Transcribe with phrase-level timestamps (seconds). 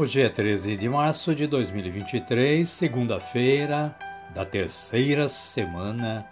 [0.00, 3.98] Hoje é 13 de março de 2023, segunda-feira
[4.32, 6.24] da terceira semana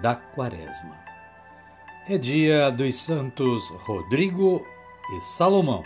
[0.00, 0.96] da Quaresma.
[2.08, 4.64] É dia dos santos Rodrigo
[5.12, 5.82] e Salomão,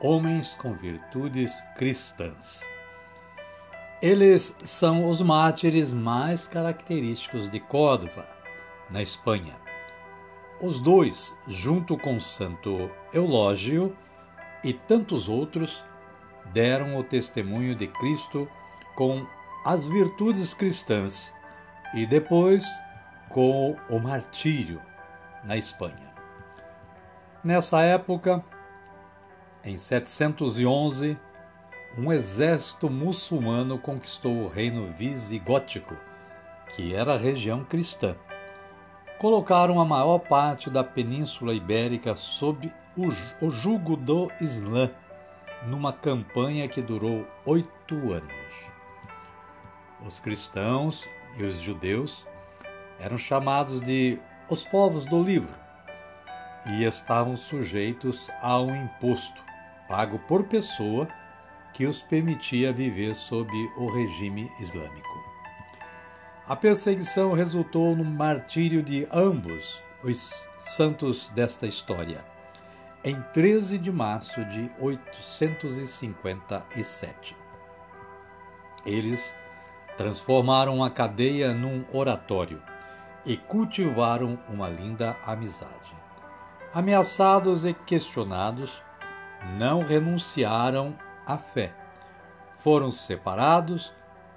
[0.00, 2.68] homens com virtudes cristãs.
[4.02, 8.28] Eles são os mártires mais característicos de Córdoba,
[8.90, 9.54] na Espanha.
[10.60, 13.96] Os dois, junto com Santo Eulógio
[14.64, 15.84] e tantos outros,
[16.52, 18.48] deram o testemunho de Cristo
[18.94, 19.26] com
[19.64, 21.34] as virtudes cristãs
[21.94, 22.64] e depois
[23.28, 24.80] com o martírio
[25.44, 26.12] na Espanha.
[27.42, 28.44] Nessa época,
[29.64, 31.18] em 711,
[31.96, 35.96] um exército muçulmano conquistou o reino visigótico,
[36.74, 38.16] que era região cristã.
[39.18, 44.90] Colocaram a maior parte da Península Ibérica sob o, jugo do Islã
[45.66, 48.72] numa campanha que durou oito anos.
[50.04, 52.26] Os cristãos e os judeus
[52.98, 55.54] eram chamados de os povos do livro
[56.66, 59.42] e estavam sujeitos a um imposto
[59.88, 61.08] pago por pessoa
[61.72, 65.24] que os permitia viver sob o regime islâmico.
[66.46, 72.33] A perseguição resultou no martírio de ambos os santos desta história
[73.04, 77.36] em 13 de março de 857.
[78.86, 79.36] Eles
[79.98, 82.62] transformaram a cadeia num oratório
[83.26, 85.94] e cultivaram uma linda amizade.
[86.72, 88.82] Ameaçados e questionados,
[89.58, 91.74] não renunciaram à fé.
[92.54, 93.92] Foram separados,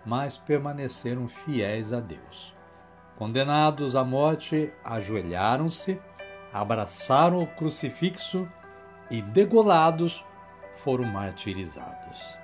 [0.05, 2.53] mas permaneceram fiéis a Deus.
[3.17, 5.99] Condenados à morte, ajoelharam-se,
[6.59, 8.47] abraçaram o crucifixo
[9.11, 10.25] e degolados
[10.73, 12.35] foram martirizados.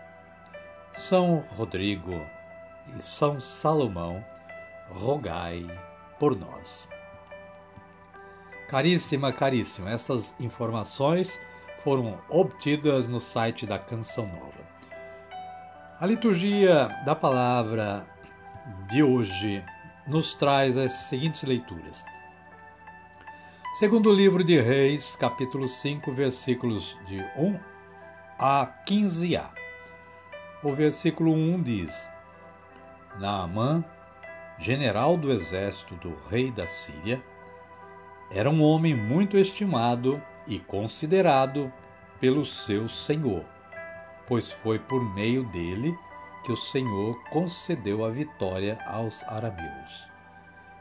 [0.94, 2.14] São Rodrigo
[2.96, 4.24] e São Salomão,
[4.92, 5.66] rogai
[6.20, 6.88] por nós.
[8.70, 11.40] Caríssima, caríssima, essas informações
[11.84, 14.64] foram obtidas no site da Canção Nova.
[16.00, 18.06] A liturgia da palavra
[18.90, 19.64] de hoje
[20.08, 22.06] nos traz as seguintes leituras.
[23.74, 27.60] Segundo o livro de Reis, capítulo 5, versículos de 1
[28.38, 29.50] a 15a.
[30.62, 32.08] O versículo 1 diz:
[33.20, 33.84] Naamã,
[34.60, 37.20] general do exército do rei da Síria,
[38.30, 41.74] era um homem muito estimado e considerado
[42.20, 43.44] pelo seu senhor,
[44.28, 45.98] pois foi por meio dele
[46.46, 50.12] que o Senhor concedeu a vitória aos arameus.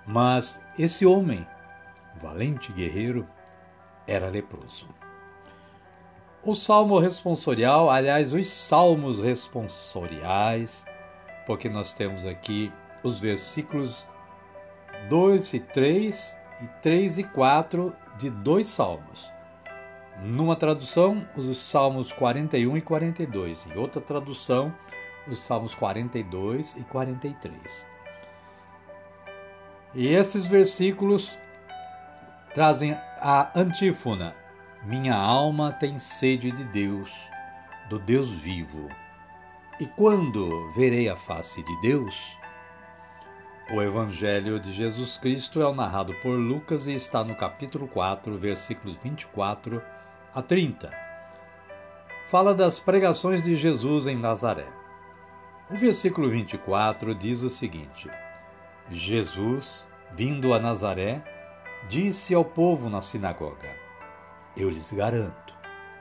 [0.07, 1.47] Mas esse homem
[2.21, 3.27] valente guerreiro,
[4.07, 4.89] era leproso.
[6.45, 10.85] O salmo responsorial, aliás, os salmos responsoriais,
[11.47, 14.09] porque nós temos aqui os versículos
[15.09, 19.31] 2 e 3 e 3 e 4 de dois salmos.
[20.21, 24.75] Numa tradução, os salmos 41 e 42, em outra tradução,
[25.27, 27.87] os salmos 42 e 43.
[29.95, 31.39] E esses versículos
[32.55, 34.35] trazem a antífona:
[34.85, 37.29] Minha alma tem sede de Deus,
[37.89, 38.89] do Deus vivo.
[39.81, 42.39] E quando verei a face de Deus?
[43.71, 48.97] O Evangelho de Jesus Cristo é narrado por Lucas e está no capítulo 4, versículos
[48.97, 49.83] 24
[50.35, 50.91] a 30.
[52.29, 54.67] Fala das pregações de Jesus em Nazaré.
[55.71, 58.11] O versículo 24 diz o seguinte:
[58.91, 61.23] Jesus, vindo a Nazaré,
[61.89, 63.75] disse ao povo na sinagoga:
[64.57, 65.55] Eu lhes garanto,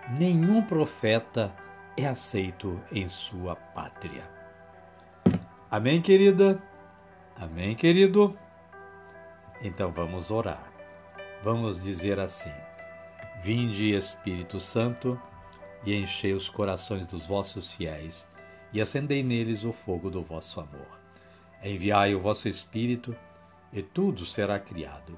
[0.10, 1.54] nenhum profeta
[1.98, 4.30] é aceito em sua pátria.
[5.70, 6.62] Amém, querida?
[7.36, 8.38] Amém, querido?
[9.62, 10.72] Então vamos orar.
[11.44, 12.52] Vamos dizer assim:
[13.42, 15.20] Vinde, Espírito Santo,
[15.86, 18.30] e enchei os corações dos vossos fiéis,
[18.72, 21.00] e acendei neles o fogo do vosso amor.
[21.64, 23.16] Enviai o vosso Espírito,
[23.74, 25.18] e tudo será criado,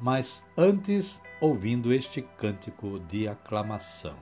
[0.00, 4.16] mas antes ouvindo este cântico de aclamação.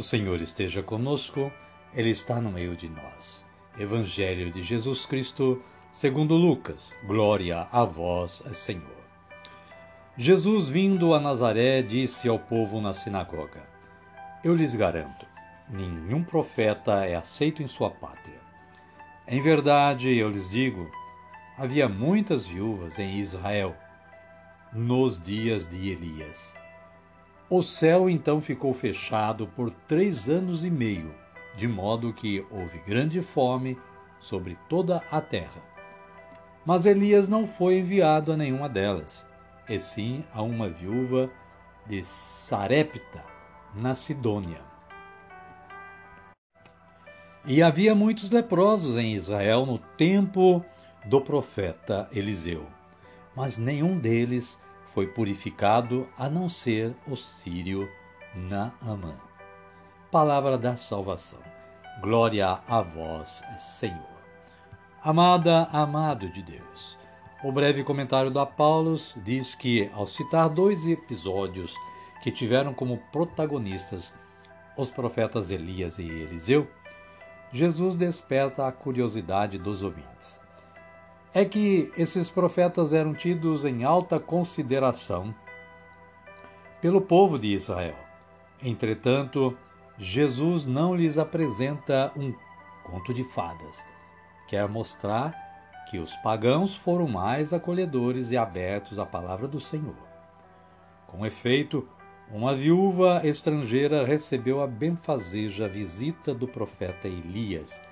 [0.00, 1.52] O Senhor esteja conosco,
[1.92, 3.44] Ele está no meio de nós.
[3.78, 5.62] Evangelho de Jesus Cristo,
[5.92, 6.96] segundo Lucas.
[7.04, 9.04] Glória a vós, Senhor.
[10.16, 13.62] Jesus, vindo a Nazaré, disse ao povo na sinagoga:
[14.42, 15.26] Eu lhes garanto,
[15.68, 18.40] nenhum profeta é aceito em sua pátria.
[19.28, 20.90] Em verdade, eu lhes digo,
[21.58, 23.76] havia muitas viúvas em Israel
[24.72, 26.58] nos dias de Elias
[27.50, 31.12] o céu então ficou fechado por três anos e meio,
[31.56, 33.76] de modo que houve grande fome
[34.20, 35.60] sobre toda a terra.
[36.64, 39.26] Mas Elias não foi enviado a nenhuma delas,
[39.68, 41.28] e sim a uma viúva
[41.88, 43.24] de Sarepta,
[43.74, 44.60] na Sidônia.
[47.44, 50.64] E havia muitos leprosos em Israel no tempo
[51.06, 52.64] do profeta Eliseu,
[53.34, 54.60] mas nenhum deles
[54.92, 57.88] foi purificado a não ser o sírio
[58.34, 59.14] Naamã.
[60.10, 61.38] Palavra da salvação.
[62.00, 64.20] Glória a vós, Senhor.
[65.02, 66.98] Amada, amado de Deus.
[67.44, 71.74] O breve comentário da Paulus diz que, ao citar dois episódios
[72.22, 74.12] que tiveram como protagonistas
[74.76, 76.68] os profetas Elias e Eliseu,
[77.52, 80.40] Jesus desperta a curiosidade dos ouvintes
[81.32, 85.34] é que esses profetas eram tidos em alta consideração
[86.80, 87.96] pelo povo de Israel.
[88.62, 89.56] Entretanto,
[89.96, 92.34] Jesus não lhes apresenta um
[92.84, 93.84] conto de fadas.
[94.48, 95.34] Quer mostrar
[95.88, 99.96] que os pagãos foram mais acolhedores e abertos à palavra do Senhor.
[101.06, 101.88] Com efeito,
[102.30, 107.82] uma viúva estrangeira recebeu a benfazeja visita do profeta Elias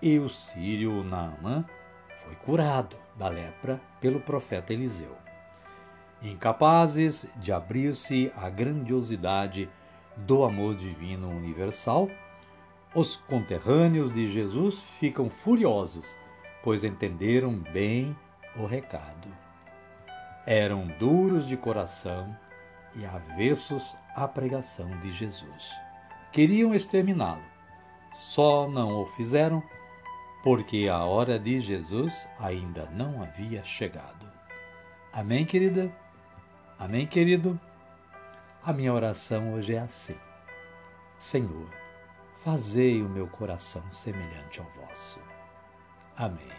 [0.00, 1.64] e o sírio Naamã
[2.24, 5.16] foi curado da lepra pelo profeta Eliseu.
[6.22, 9.68] Incapazes de abrir-se à grandiosidade
[10.16, 12.08] do amor divino universal,
[12.94, 16.16] os conterrâneos de Jesus ficam furiosos,
[16.62, 18.16] pois entenderam bem
[18.56, 19.28] o recado.
[20.46, 22.34] Eram duros de coração
[22.94, 25.70] e avessos à pregação de Jesus.
[26.32, 27.42] Queriam exterminá-lo,
[28.12, 29.62] só não o fizeram
[30.44, 34.30] porque a hora de Jesus ainda não havia chegado.
[35.10, 35.90] Amém, querida?
[36.78, 37.58] Amém, querido?
[38.62, 40.16] A minha oração hoje é assim:
[41.16, 41.70] Senhor,
[42.44, 45.18] fazei o meu coração semelhante ao vosso.
[46.14, 46.52] Amém.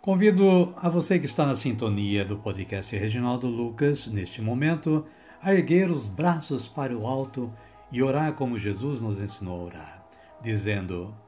[0.00, 5.04] Convido a você que está na sintonia do podcast Reginaldo Lucas, neste momento,
[5.42, 7.52] a erguer os braços para o alto
[7.92, 10.06] e orar como Jesus nos ensinou a orar,
[10.40, 11.14] dizendo: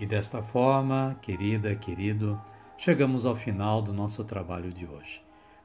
[0.00, 2.40] E desta forma, querida, querido,
[2.78, 5.22] chegamos ao final do nosso trabalho de hoje.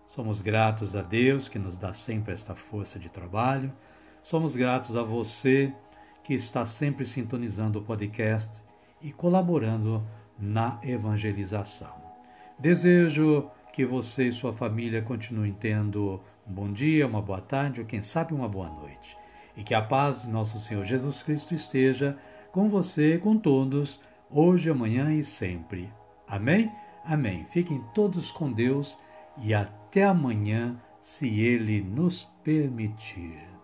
[0.10, 3.72] Somos gratos a Deus que nos dá sempre esta força de trabalho.
[4.22, 5.74] Somos gratos a você
[6.22, 8.62] que está sempre sintonizando o podcast
[9.02, 10.06] e colaborando
[10.38, 11.96] na evangelização.
[12.60, 17.88] Desejo que você e sua família continuem tendo um bom dia, uma boa tarde ou
[17.88, 19.18] quem sabe uma boa noite
[19.56, 22.18] e que a paz de nosso Senhor Jesus Cristo esteja
[22.52, 23.98] com você, com todos,
[24.36, 25.90] hoje, amanhã e sempre.
[26.28, 26.70] Amém?
[27.06, 27.46] Amém.
[27.46, 29.00] Fiquem todos com Deus
[29.42, 33.55] e até amanhã, se Ele nos permitir.